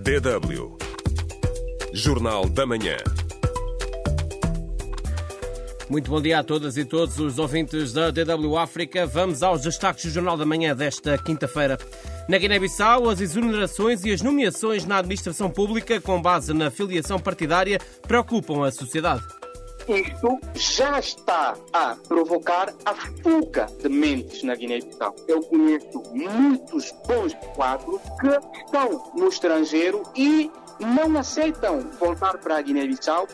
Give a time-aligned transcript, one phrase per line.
[0.00, 0.78] DW
[1.92, 2.96] Jornal da Manhã.
[5.90, 9.06] Muito bom dia a todas e todos os ouvintes da DW África.
[9.06, 11.76] Vamos aos destaques do Jornal da Manhã desta quinta-feira.
[12.30, 17.78] Na Guiné-Bissau, as exonerações e as nomeações na administração pública com base na filiação partidária
[18.08, 19.39] preocupam a sociedade.
[19.90, 25.16] Isto já está a provocar a fuga de mentes na Guiné-Bissau.
[25.26, 28.28] Eu conheço muitos bons quadros que
[28.64, 30.48] estão no estrangeiro e
[30.78, 33.26] não aceitam voltar para a Guiné-Bissau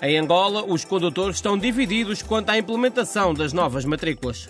[0.00, 4.48] Em Angola, os condutores estão divididos quanto à implementação das novas matrículas.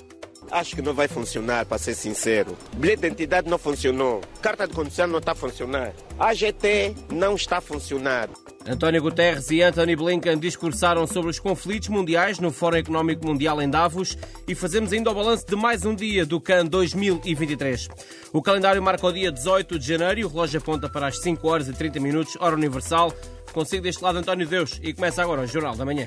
[0.51, 2.57] Acho que não vai funcionar, para ser sincero.
[2.77, 4.21] Bilhete de identidade não funcionou.
[4.41, 5.93] Carta de condução não está a funcionar.
[6.19, 8.29] AGT não está a funcionar.
[8.67, 13.71] António Guterres e Anthony Blinken discursaram sobre os conflitos mundiais no Fórum Económico Mundial em
[13.71, 14.17] Davos
[14.47, 17.89] e fazemos ainda o balanço de mais um dia do CAN 2023.
[18.33, 21.49] O calendário marca o dia 18 de janeiro e o relógio aponta para as 5
[21.49, 23.13] horas e 30 minutos, hora universal.
[23.53, 26.07] Consigo deste lado António Deus e começa agora o Jornal da Manhã.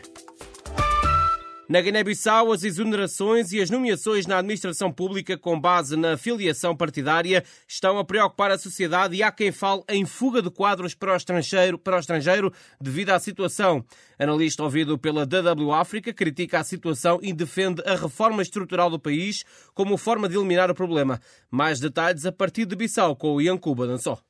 [1.72, 7.45] Na Guiné-Bissau, as exonerações e as nomeações na administração pública com base na filiação partidária
[7.66, 11.16] estão a preocupar a sociedade e há quem fale em fuga de quadros para o
[11.16, 13.86] estrangeiro, para o estrangeiro devido à situação.
[14.19, 19.45] Analista ouvido pela DW África critica a situação e defende a reforma estrutural do país
[19.73, 21.22] como forma de eliminar o problema.
[21.49, 24.22] Mais detalhes a partir de Bissau com o Yankuba Dançó.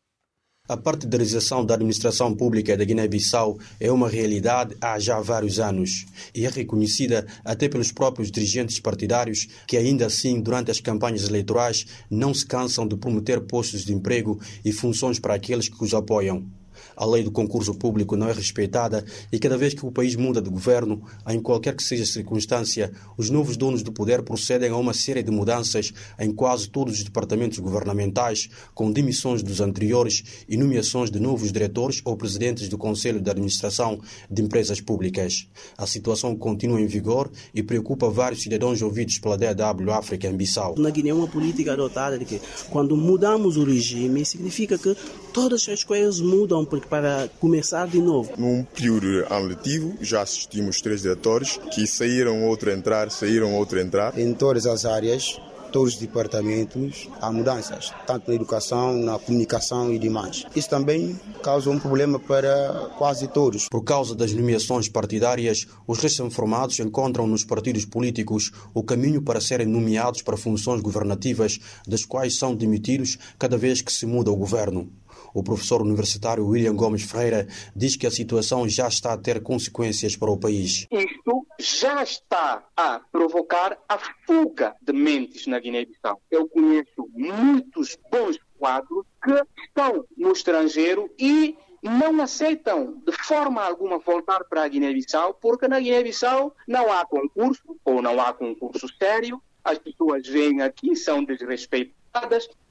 [0.72, 6.46] A partidarização da administração pública da Guiné-Bissau é uma realidade há já vários anos e
[6.46, 12.34] é reconhecida até pelos próprios dirigentes partidários que, ainda assim, durante as campanhas eleitorais, não
[12.34, 16.61] se cansam de prometer postos de emprego e funções para aqueles que os apoiam.
[16.96, 20.42] A lei do concurso público não é respeitada e cada vez que o país muda
[20.42, 24.78] de governo, em qualquer que seja a circunstância, os novos donos do poder procedem a
[24.78, 30.58] uma série de mudanças em quase todos os departamentos governamentais, com demissões dos anteriores e
[30.58, 35.48] nomeações de novos diretores ou presidentes do Conselho de Administração de Empresas Públicas.
[35.78, 40.76] A situação continua em vigor e preocupa vários cidadãos ouvidos pela DW África em Bissau.
[40.78, 44.96] Na Guiné, uma política adotada de que quando mudamos o regime, significa que
[45.34, 48.32] todas as coisas mudam porque para começar de novo.
[48.38, 53.80] Num período ano letivo, já assistimos três diretores que saíram, outro a entrar, saíram, outro
[53.80, 54.18] a entrar.
[54.18, 55.40] Em todas as áreas,
[55.72, 60.46] todos os departamentos, há mudanças, tanto na educação, na comunicação e demais.
[60.56, 63.68] Isso também causa um problema para quase todos.
[63.70, 69.68] Por causa das nomeações partidárias, os recém-formados encontram nos partidos políticos o caminho para serem
[69.68, 74.92] nomeados para funções governativas, das quais são demitidos cada vez que se muda o governo.
[75.34, 80.16] O professor universitário William Gomes Freire diz que a situação já está a ter consequências
[80.16, 80.88] para o país.
[80.92, 86.22] Isto já está a provocar a fuga de mentes na Guiné-Bissau.
[86.30, 93.98] Eu conheço muitos bons quadros que estão no estrangeiro e não aceitam de forma alguma
[93.98, 99.42] voltar para a Guiné-Bissau, porque na Guiné-Bissau não há concurso, ou não há concurso sério,
[99.64, 102.01] as pessoas vêm aqui, são desrespeitadas,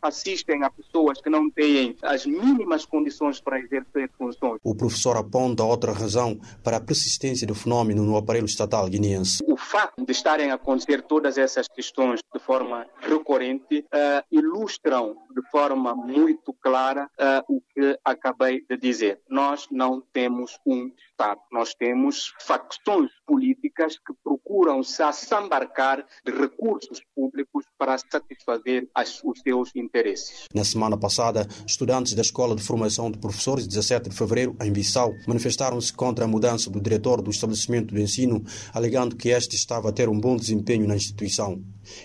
[0.02, 4.60] assistem a pessoas que não têm as mínimas condições para exercer funções.
[4.62, 9.42] O professor aponta outra razão para a persistência do fenômeno no aparelho estatal guineense.
[9.46, 15.42] O facto de estarem a acontecer todas essas questões de forma recorrente uh, ilustram de
[15.50, 19.20] forma muito clara uh, o que acabei de dizer.
[19.28, 20.90] Nós não temos um
[21.20, 29.22] Estado, nós temos facções políticas que procuram se assambarcar de recursos públicos para satisfazer as,
[29.30, 30.46] os seus interesses.
[30.52, 35.14] Na semana passada, estudantes da Escola de Formação de Professores, 17 de fevereiro, em Bissau,
[35.26, 39.92] manifestaram-se contra a mudança do diretor do estabelecimento do ensino, alegando que este estava a
[39.92, 41.60] ter um bom desempenho na instituição.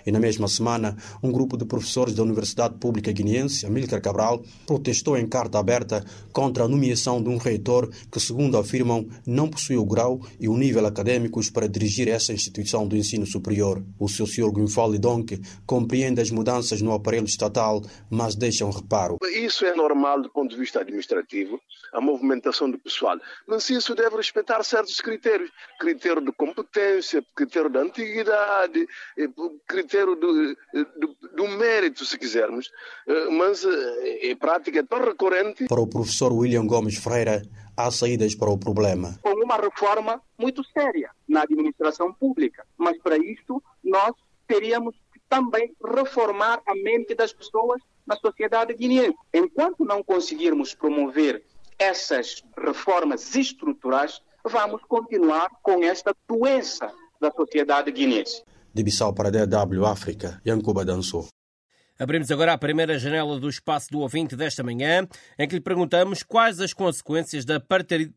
[0.05, 5.17] E na mesma semana, um grupo de professores da Universidade Pública Guineense, Amílcar Cabral, protestou
[5.17, 9.85] em carta aberta contra a nomeação de um reitor que, segundo afirmam, não possui o
[9.85, 13.83] grau e o nível acadêmicos para dirigir essa instituição do ensino superior.
[13.99, 19.17] O sociólogo Infoli Donk compreende as mudanças no aparelho estatal, mas deixa um reparo.
[19.33, 21.59] Isso é normal do ponto de vista administrativo,
[21.93, 23.17] a movimentação do pessoal,
[23.47, 25.49] mas isso deve respeitar certos critérios,
[25.79, 28.87] critério de competência, critério de antiguidade,
[29.75, 32.71] critério do, do, do mérito, se quisermos,
[33.31, 35.67] mas a prática é tão recorrente.
[35.67, 39.19] Para o professor William Gomes Freire, há saídas para o problema.
[39.21, 44.13] Com uma reforma muito séria na administração pública, mas para isto nós
[44.47, 49.17] teríamos que também reformar a mente das pessoas na sociedade guineense.
[49.33, 51.43] Enquanto não conseguirmos promover
[51.77, 58.43] essas reformas estruturais, vamos continuar com esta doença da sociedade guineense.
[58.75, 61.29] De Bissau para DW África, Yankuba Dançou.
[61.97, 65.07] Abrimos agora a primeira janela do espaço do ouvinte desta manhã,
[65.39, 67.57] em que lhe perguntamos quais as consequências da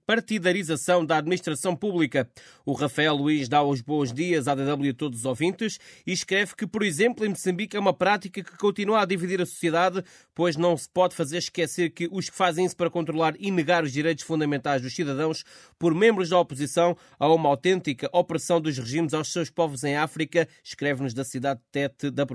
[0.04, 2.28] partidarização da administração pública.
[2.66, 6.56] O Rafael Luiz dá os bons dias à DW a todos os ouvintes e escreve
[6.56, 10.02] que, por exemplo, em Moçambique é uma prática que continua a dividir a sociedade,
[10.34, 13.84] pois não se pode fazer esquecer que os que fazem isso para controlar e negar
[13.84, 15.44] os direitos fundamentais dos cidadãos
[15.78, 20.48] por membros da oposição a uma autêntica opressão dos regimes aos seus povos em África,
[20.64, 22.26] escreve-nos da cidade de Tete, da,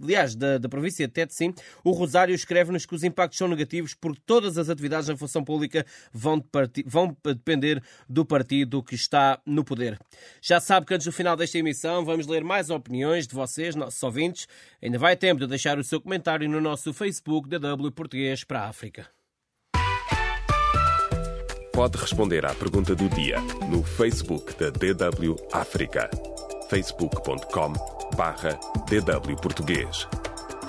[0.00, 3.94] aliás, da, da província província de Tetsim, o Rosário escreve-nos que os impactos são negativos
[3.94, 9.40] porque todas as atividades na função pública vão, de vão depender do partido que está
[9.46, 9.98] no poder.
[10.40, 14.02] Já sabe que antes do final desta emissão vamos ler mais opiniões de vocês, nossos
[14.02, 14.46] ouvintes.
[14.82, 18.68] Ainda vai tempo de deixar o seu comentário no nosso Facebook DW Português para a
[18.68, 19.06] África.
[21.72, 23.40] Pode responder à pergunta do dia
[23.70, 26.10] no Facebook da DW África.
[26.68, 27.72] facebook.com
[28.14, 30.06] barra DW Português.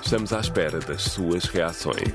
[0.06, 2.14] Estamos à espera das suas reações.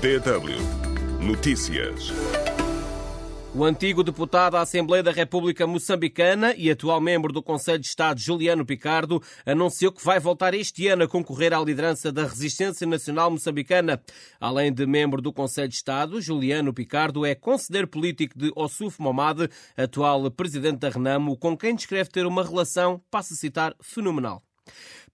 [0.00, 2.12] DW Notícias.
[3.58, 8.20] O antigo deputado à Assembleia da República Moçambicana e atual membro do Conselho de Estado,
[8.20, 13.30] Juliano Picardo, anunciou que vai voltar este ano a concorrer à liderança da Resistência Nacional
[13.30, 13.98] Moçambicana.
[14.38, 19.48] Além de membro do Conselho de Estado, Juliano Picardo é conselheiro político de Ossuf Momad,
[19.74, 24.42] atual presidente da Renamo, com quem descreve ter uma relação, passo a citar, fenomenal.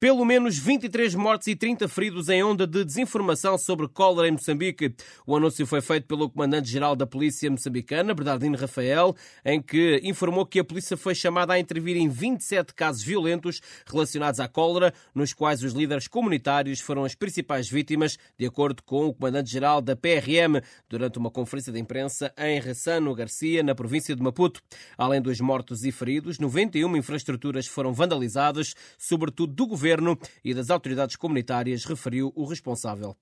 [0.03, 4.97] Pelo menos 23 mortes e 30 feridos em onda de desinformação sobre cólera em Moçambique.
[5.25, 9.15] O anúncio foi feito pelo comandante-geral da Polícia Moçambicana, Bernardino Rafael,
[9.45, 14.41] em que informou que a polícia foi chamada a intervir em 27 casos violentos relacionados
[14.41, 19.15] à cólera, nos quais os líderes comunitários foram as principais vítimas, de acordo com o
[19.15, 24.61] comandante-geral da PRM, durante uma conferência de imprensa em Ressano Garcia, na província de Maputo.
[24.99, 30.71] Além dos mortos e feridos, 91 infraestruturas foram vandalizadas, sobretudo do governo governo e das
[30.71, 33.15] autoridades comunitárias, referiu o responsável.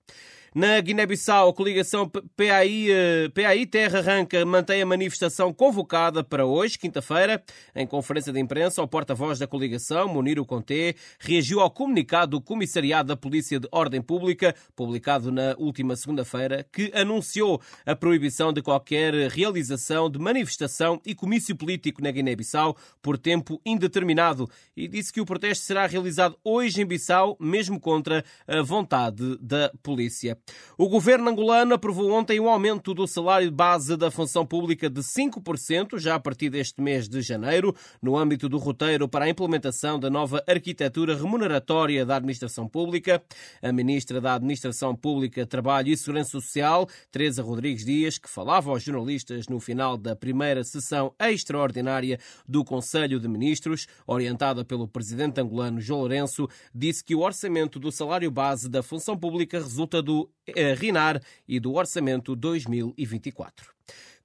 [0.53, 6.77] Na Guiné-Bissau, a coligação PAI, eh, PAI Terra Arranca mantém a manifestação convocada para hoje,
[6.77, 7.41] quinta-feira.
[7.73, 13.07] Em conferência de imprensa, o porta-voz da coligação, Muniro Conté, reagiu ao comunicado do Comissariado
[13.07, 19.13] da Polícia de Ordem Pública, publicado na última segunda-feira, que anunciou a proibição de qualquer
[19.29, 25.25] realização de manifestação e comício político na Guiné-Bissau por tempo indeterminado e disse que o
[25.25, 30.40] protesto será realizado hoje em Bissau, mesmo contra a vontade da polícia.
[30.77, 35.01] O governo angolano aprovou ontem o um aumento do salário base da função pública de
[35.01, 39.99] 5%, já a partir deste mês de janeiro, no âmbito do roteiro para a implementação
[39.99, 43.21] da nova arquitetura remuneratória da administração pública.
[43.61, 48.81] A ministra da Administração Pública, Trabalho e Segurança Social, Teresa Rodrigues Dias, que falava aos
[48.81, 55.81] jornalistas no final da primeira sessão extraordinária do Conselho de Ministros, orientada pelo presidente angolano
[55.81, 60.30] João Lourenço, disse que o orçamento do salário base da função pública resulta do
[60.77, 63.71] RINAR e do Orçamento 2024.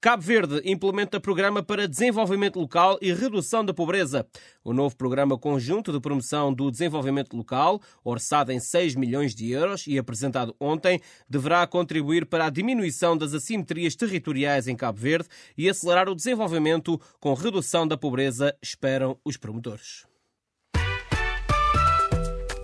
[0.00, 4.26] Cabo Verde implementa programa para desenvolvimento local e redução da pobreza.
[4.62, 9.87] O novo programa conjunto de promoção do desenvolvimento local, orçado em 6 milhões de euros
[9.87, 15.69] e apresentado ontem, deverá contribuir para a diminuição das assimetrias territoriais em Cabo Verde e
[15.69, 20.06] acelerar o desenvolvimento com redução da pobreza, esperam os promotores.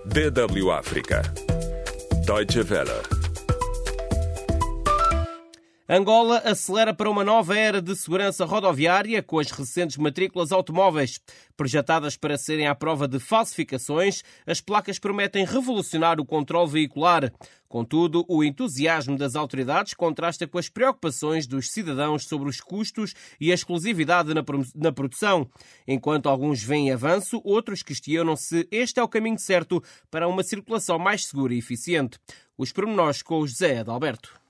[0.05, 1.23] DW África.
[2.25, 3.22] Deutsche Welle.
[5.87, 11.19] Angola acelera para uma nova era de segurança rodoviária com as recentes matrículas automóveis.
[11.57, 17.33] Projetadas para serem à prova de falsificações, as placas prometem revolucionar o controle veicular.
[17.67, 23.51] Contudo, o entusiasmo das autoridades contrasta com as preocupações dos cidadãos sobre os custos e
[23.51, 25.49] a exclusividade na produção.
[25.85, 30.97] Enquanto alguns veem avanço, outros questionam se este é o caminho certo para uma circulação
[30.97, 32.17] mais segura e eficiente.
[32.57, 34.42] Os pormenores com o José Adalberto.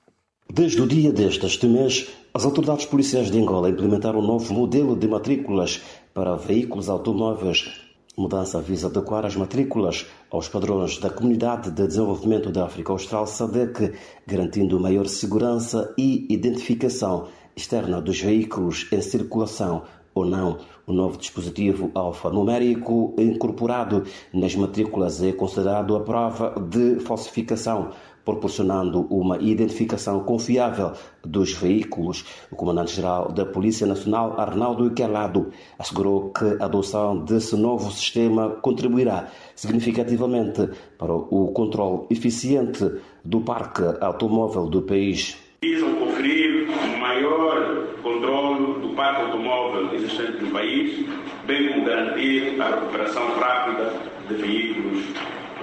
[0.55, 5.07] Desde o dia deste mês, as autoridades policiais de Angola implementaram um novo modelo de
[5.07, 5.81] matrículas
[6.13, 7.71] para veículos automóveis.
[8.15, 13.93] Mudança visa adequar as matrículas aos padrões da Comunidade de Desenvolvimento da África Austral SADEC,
[14.27, 19.81] garantindo maior segurança e identificação externa dos veículos em circulação
[20.13, 20.59] ou não.
[20.85, 27.89] O novo dispositivo alfanumérico incorporado nas matrículas é considerado a prova de falsificação
[28.25, 32.25] proporcionando uma identificação confiável dos veículos.
[32.51, 39.27] O comandante-geral da Polícia Nacional, Arnaldo Iquelado, assegurou que a adoção desse novo sistema contribuirá
[39.55, 42.89] significativamente para o controle eficiente
[43.23, 45.37] do parque automóvel do país.
[45.61, 51.05] Visam conferir um maior controle do parque automóvel existente no país,
[51.45, 53.93] bem como garantir a recuperação rápida
[54.27, 55.03] de veículos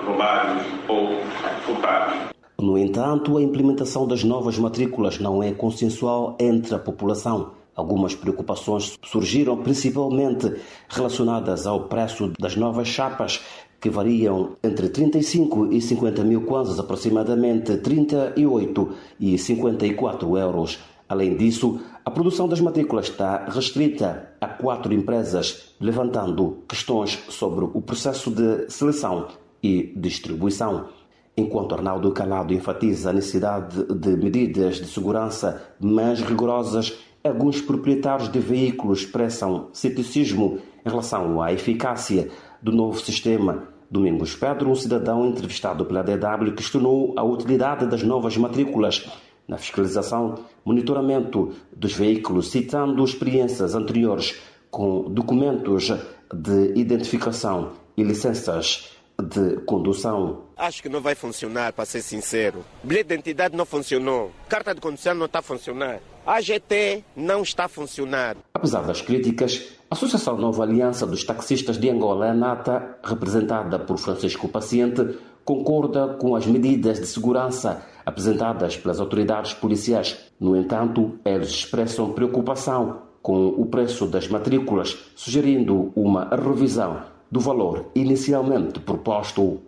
[0.04, 1.20] roubados ou
[1.66, 2.29] furtados.
[2.60, 7.52] No entanto, a implementação das novas matrículas não é consensual entre a população.
[7.74, 13.40] Algumas preocupações surgiram principalmente relacionadas ao preço das novas chapas,
[13.80, 20.78] que variam entre 35 e 50 mil kwanzas, aproximadamente 38 e 54 euros.
[21.08, 27.80] Além disso, a produção das matrículas está restrita a quatro empresas, levantando questões sobre o
[27.80, 29.28] processo de seleção
[29.62, 30.99] e distribuição.
[31.40, 38.38] Enquanto Arnaldo Calado enfatiza a necessidade de medidas de segurança mais rigorosas, alguns proprietários de
[38.38, 42.28] veículos expressam ceticismo em relação à eficácia
[42.60, 43.68] do novo sistema.
[43.90, 49.08] Domingos Pedro, um cidadão entrevistado pela DW, questionou a utilidade das novas matrículas
[49.48, 54.38] na fiscalização, monitoramento dos veículos, citando experiências anteriores
[54.70, 55.90] com documentos
[56.30, 60.42] de identificação e licenças de condução.
[60.56, 62.64] Acho que não vai funcionar, para ser sincero.
[62.82, 64.30] Bilhete de identidade não funcionou.
[64.48, 66.00] Carta de condução não está a funcionar.
[66.26, 68.36] A GT não está a funcionar.
[68.52, 74.48] Apesar das críticas, a Associação Nova Aliança dos Taxistas de Angola, ANATA, representada por Francisco
[74.48, 80.18] Paciente, concorda com as medidas de segurança apresentadas pelas autoridades policiais.
[80.38, 87.86] No entanto, eles expressam preocupação com o preço das matrículas, sugerindo uma revisão do valor
[87.94, 89.60] inicialmente proposto.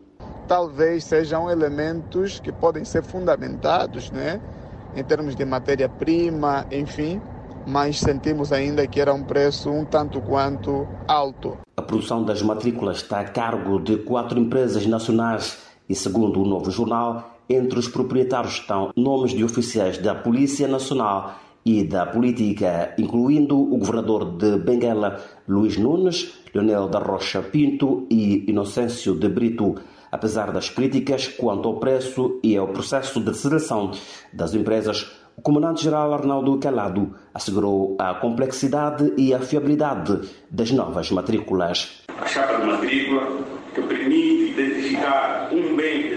[0.48, 4.40] Talvez sejam elementos que podem ser fundamentados, né?
[4.94, 7.20] em termos de matéria-prima, enfim,
[7.66, 11.56] mas sentimos ainda que era um preço um tanto quanto alto.
[11.76, 16.70] A produção das matrículas está a cargo de quatro empresas nacionais e, segundo o novo
[16.70, 23.56] jornal, entre os proprietários estão nomes de oficiais da Polícia Nacional e da política, incluindo
[23.58, 29.76] o governador de Benguela, Luiz Nunes, Leonel da Rocha Pinto e Inocêncio de Brito
[30.12, 33.90] apesar das críticas quanto ao preço e ao processo de seleção
[34.30, 35.10] das empresas.
[35.34, 42.02] O comandante-geral Arnaldo Calado assegurou a complexidade e a fiabilidade das novas matrículas.
[42.08, 43.38] A chapa de matrícula
[43.74, 46.11] que permite identificar um bem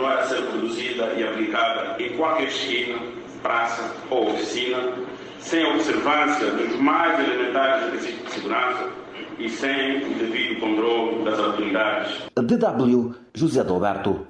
[0.00, 2.98] continuar a ser produzida e aplicada em qualquer esquina,
[3.42, 4.94] praça ou oficina
[5.38, 8.88] sem observância dos mais elementares requisitos de segurança
[9.38, 12.18] e sem o devido controle das autoridades.
[12.36, 14.26] DW José Alberto.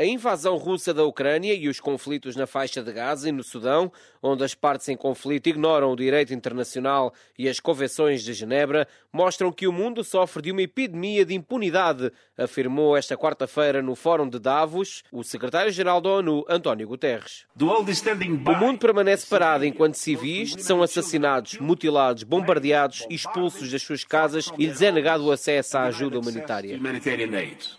[0.00, 3.90] A invasão russa da Ucrânia e os conflitos na faixa de Gaza e no Sudão,
[4.22, 9.50] onde as partes em conflito ignoram o direito internacional e as convenções de Genebra, mostram
[9.50, 14.38] que o mundo sofre de uma epidemia de impunidade, afirmou esta quarta-feira no Fórum de
[14.38, 17.44] Davos o secretário-geral da ONU, António Guterres.
[17.60, 24.66] O mundo permanece parado enquanto civis são assassinados, mutilados, bombardeados expulsos das suas casas e
[24.66, 26.78] lhes é negado o acesso à ajuda humanitária.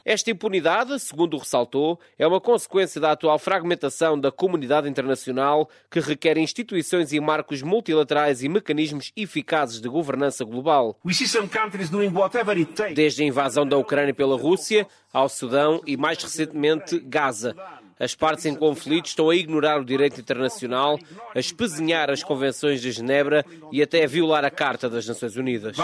[0.04, 6.38] Esta impunidade, segundo ressaltou, é uma consequência da atual fragmentação da comunidade internacional que requer
[6.38, 10.98] instituições e marcos multilaterais e mecanismos eficazes de governança global.
[12.94, 17.56] Desde a invasão da Ucrânia pela Rússia, ao Sudão e, mais recentemente, Gaza.
[18.00, 20.98] As partes em conflito estão a ignorar o direito internacional,
[21.36, 25.76] a espezinhar as convenções de Genebra e até a violar a Carta das Nações Unidas.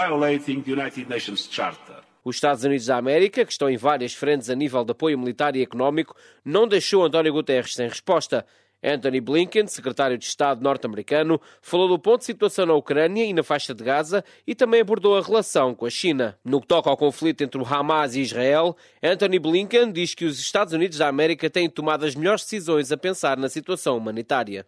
[2.26, 5.56] Os Estados Unidos da América, que estão em várias frentes a nível de apoio militar
[5.56, 8.44] e económico, não deixou António Guterres sem resposta.
[8.84, 13.44] Anthony Blinken, secretário de Estado norte-americano, falou do ponto de situação na Ucrânia e na
[13.44, 16.38] faixa de Gaza e também abordou a relação com a China.
[16.44, 20.40] No que toca ao conflito entre o Hamas e Israel, Anthony Blinken diz que os
[20.40, 24.66] Estados Unidos da América têm tomado as melhores decisões a pensar na situação humanitária.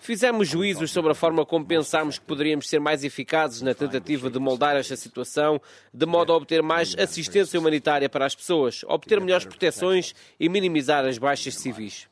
[0.00, 4.38] Fizemos juízos sobre a forma como pensámos que poderíamos ser mais eficazes na tentativa de
[4.38, 5.60] moldar esta situação,
[5.92, 11.04] de modo a obter mais assistência humanitária para as pessoas, obter melhores proteções e minimizar
[11.04, 12.08] as baixas civis.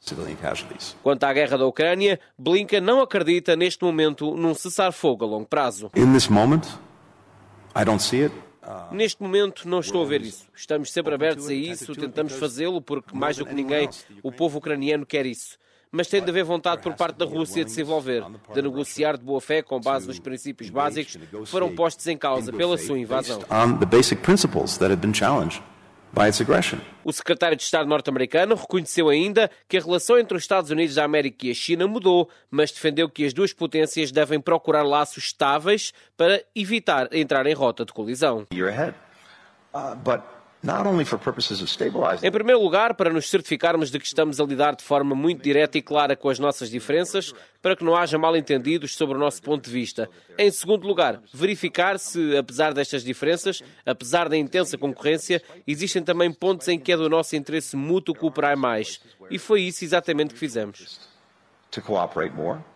[1.03, 5.91] Quanto à guerra da Ucrânia, Blinken não acredita neste momento num cessar-fogo a longo prazo.
[8.93, 10.47] Neste momento não estou a ver isso.
[10.55, 13.89] Estamos sempre abertos a isso, tentamos fazê-lo porque, mais do que ninguém,
[14.23, 15.59] o povo ucraniano quer isso.
[15.93, 18.23] Mas tem de haver vontade por parte da Rússia de se envolver,
[18.55, 22.53] de negociar de boa fé com base nos princípios básicos que foram postos em causa
[22.53, 23.41] pela sua invasão.
[27.05, 31.05] O secretário de Estado norte-americano reconheceu ainda que a relação entre os Estados Unidos da
[31.05, 35.93] América e a China mudou, mas defendeu que as duas potências devem procurar laços estáveis
[36.17, 38.47] para evitar entrar em rota de colisão.
[42.23, 45.79] Em primeiro lugar, para nos certificarmos de que estamos a lidar de forma muito direta
[45.79, 49.65] e clara com as nossas diferenças, para que não haja mal-entendidos sobre o nosso ponto
[49.65, 50.09] de vista.
[50.37, 56.69] Em segundo lugar, verificar se, apesar destas diferenças, apesar da intensa concorrência, existem também pontos
[56.69, 59.01] em que é do nosso interesse mútuo cooperar mais.
[59.31, 61.01] E foi isso exatamente que fizemos.
[61.77, 62.70] Um, exactly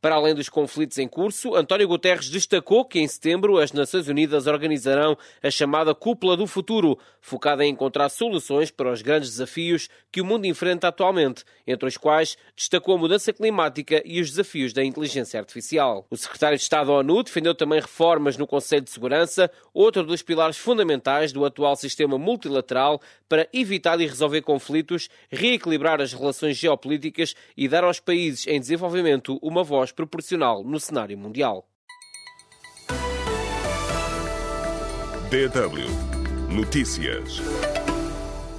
[0.00, 4.46] Para além dos conflitos em curso, António Guterres destacou que em setembro as Nações Unidas
[4.46, 10.20] organizarão a chamada Cúpula do Futuro, focada em encontrar soluções para os grandes desafios que
[10.20, 14.84] o mundo enfrenta atualmente, entre os quais destacou a mudança climática e os desafios da
[14.84, 16.06] inteligência artificial.
[16.10, 20.22] O secretário de Estado da ONU defendeu também reformas no Conselho de Segurança, outro dos
[20.22, 27.34] pilares fundamentais do atual sistema multilateral para evitar e resolver conflitos, reequilibrar as relações geopolíticas
[27.56, 31.68] e dar dar aos países em desenvolvimento uma voz proporcional no cenário mundial.
[35.28, 37.38] DW Notícias.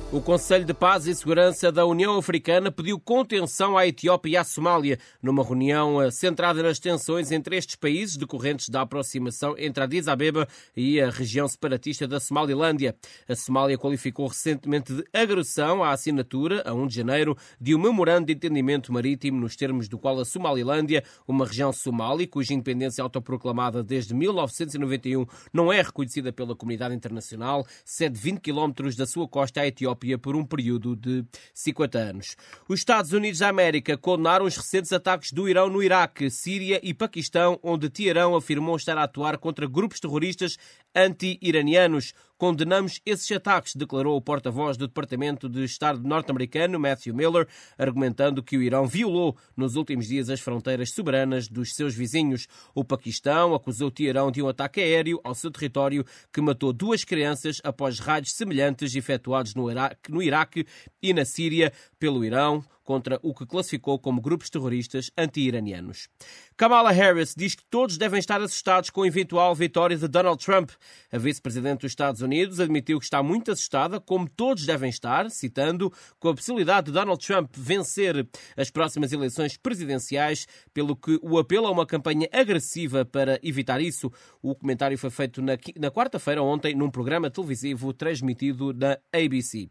[0.09, 4.43] O Conselho de Paz e Segurança da União Africana pediu contenção à Etiópia e à
[4.45, 10.47] Somália, numa reunião centrada nas tensões entre estes países decorrentes da aproximação entre Addis Abeba
[10.77, 12.95] e a região separatista da Somalilândia.
[13.27, 18.27] A Somália qualificou recentemente de agressão à assinatura, a 1 de janeiro, de um memorando
[18.27, 23.83] de entendimento marítimo, nos termos do qual a Somalilândia, uma região somali cuja independência autoproclamada
[23.83, 29.67] desde 1991 não é reconhecida pela comunidade internacional, cede 20 quilómetros da sua costa à
[29.67, 32.35] Etiópia Etiópia por um período de 50 anos.
[32.69, 36.93] Os Estados Unidos da América condenaram os recentes ataques do Irão no Iraque, Síria e
[36.93, 40.57] Paquistão, onde Teherão afirmou estar a atuar contra grupos terroristas
[40.95, 42.13] anti-iranianos.
[42.37, 48.55] Condenamos esses ataques, declarou o porta-voz do Departamento de Estado norte-americano, Matthew Miller, argumentando que
[48.55, 52.47] o Irão violou nos últimos dias as fronteiras soberanas dos seus vizinhos.
[52.75, 57.59] O Paquistão acusou Teherão de um ataque aéreo ao seu território que matou duas crianças
[57.63, 60.67] após raids semelhantes efetuados no Iraque, no Iraque
[61.01, 66.07] e na Síria pelo Irão contra o que classificou como grupos terroristas anti-iranianos.
[66.55, 70.71] Kamala Harris diz que todos devem estar assustados com a eventual vitória de Donald Trump.
[71.11, 75.91] A vice-presidente dos Estados Unidos admitiu que está muito assustada, como todos devem estar, citando,
[76.17, 81.67] com a possibilidade de Donald Trump vencer as próximas eleições presidenciais, pelo que o apelo
[81.67, 84.09] a uma campanha agressiva para evitar isso.
[84.41, 85.57] O comentário foi feito na,
[85.91, 89.69] quarta-feira, ontem, num programa televisivo transmitido na ABC.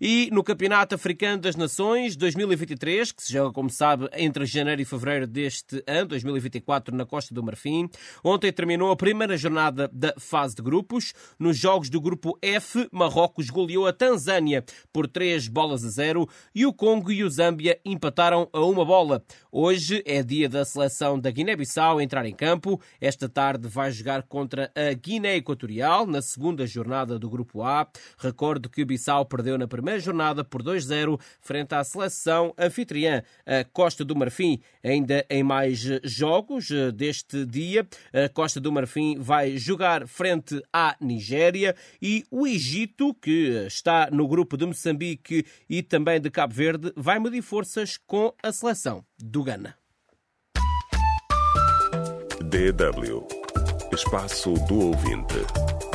[0.00, 2.16] E no Campeonato Africano das Nações
[2.52, 7.34] 2023, que se joga, como sabe, entre janeiro e fevereiro deste ano, 2024, na Costa
[7.34, 7.88] do Marfim,
[8.22, 11.14] ontem terminou a primeira jornada da fase de grupos.
[11.38, 16.66] Nos jogos do grupo F, Marrocos goleou a Tanzânia por 3 bolas a 0 e
[16.66, 19.24] o Congo e o Zâmbia empataram a uma bola.
[19.50, 22.80] Hoje é dia da seleção da Guiné-Bissau entrar em campo.
[23.00, 27.86] Esta tarde vai jogar contra a Guiné Equatorial na segunda jornada do grupo A.
[28.18, 33.64] Recordo que o Bissau perdeu na primeira jornada por 2-0 frente à seleção anfitriã, a
[33.64, 34.60] Costa do Marfim.
[34.82, 40.96] Ainda em mais jogos eh, deste dia, a Costa do Marfim vai jogar frente à
[41.00, 46.92] Nigéria e o Egito, que está no grupo de Moçambique e também de Cabo Verde,
[46.96, 49.76] vai medir forças com a seleção do Ghana.
[52.42, 53.42] DW
[53.94, 55.91] Espaço do Ouvinte.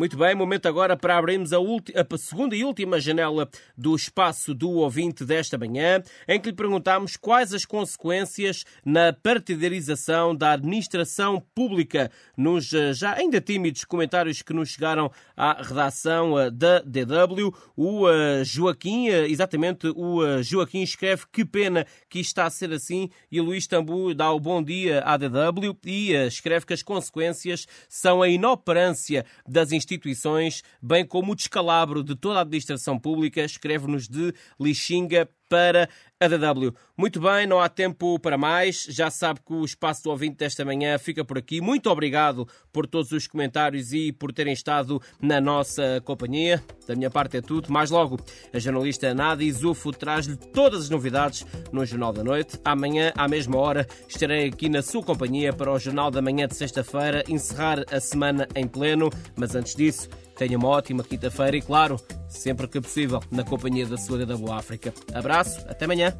[0.00, 4.70] Muito bem, momento agora para abrirmos a, a, segunda e última janela do espaço do
[4.70, 12.10] ouvinte desta manhã, em que lhe perguntamos quais as consequências na partidarização da administração pública.
[12.34, 18.08] Nos eh, já ainda tímidos comentários que nos chegaram à redação eh, da DW, o
[18.08, 23.66] eh, Joaquim, exatamente o Joaquim escreve que pena que está a ser assim e Luís
[23.66, 29.26] Tambu dá o bom dia à DW e escreve que as consequências são a inoperância
[29.46, 35.28] das instituições instituições, bem como o descalabro de toda a administração pública, escreve-nos de Lixinga
[35.48, 35.88] para
[36.20, 36.74] a DW.
[36.96, 38.84] Muito bem, não há tempo para mais.
[38.90, 41.62] Já sabe que o espaço do ouvinte desta manhã fica por aqui.
[41.62, 46.62] Muito obrigado por todos os comentários e por terem estado na nossa companhia.
[46.86, 47.72] Da minha parte é tudo.
[47.72, 48.20] Mais logo,
[48.52, 52.60] a jornalista Nada Izufo traz-lhe todas as novidades no Jornal da Noite.
[52.62, 56.54] Amanhã, à mesma hora, estarei aqui na sua companhia para o Jornal da Manhã de
[56.54, 59.08] sexta-feira, encerrar a semana em pleno.
[59.36, 60.06] Mas antes disso,
[60.36, 61.96] tenha uma ótima quinta-feira e, claro,
[62.30, 64.94] sempre que possível, na companhia da sua DW África.
[65.12, 66.16] Abraço, até amanhã.